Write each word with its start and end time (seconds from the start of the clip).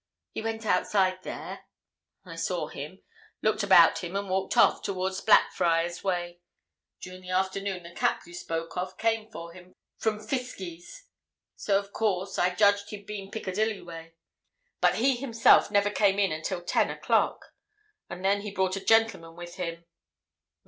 He 0.31 0.41
went 0.41 0.65
outside 0.65 1.19
there—I 1.21 2.33
saw 2.33 2.69
him—looked 2.69 3.61
about 3.61 3.99
him 4.03 4.15
and 4.15 4.27
walked 4.31 4.57
off 4.57 4.81
towards 4.81 5.21
Blackfriars 5.21 6.03
way. 6.03 6.41
During 6.99 7.21
the 7.21 7.29
afternoon 7.29 7.83
the 7.83 7.93
cap 7.93 8.23
you 8.25 8.33
spoke 8.33 8.75
of 8.77 8.97
came 8.97 9.29
for 9.29 9.53
him—from 9.53 10.21
Fiskie's. 10.25 11.03
So, 11.55 11.77
of 11.77 11.93
course, 11.93 12.39
I 12.39 12.55
judged 12.55 12.89
he'd 12.89 13.05
been 13.05 13.29
Piccadilly 13.29 13.83
way. 13.83 14.15
But 14.79 14.95
he 14.95 15.17
himself 15.17 15.69
never 15.69 15.91
came 15.91 16.17
in 16.17 16.31
until 16.31 16.63
ten 16.63 16.89
o'clock. 16.89 17.53
And 18.09 18.25
then 18.25 18.41
he 18.41 18.49
brought 18.49 18.75
a 18.75 18.83
gentleman 18.83 19.35
with 19.35 19.57
him." 19.57 19.85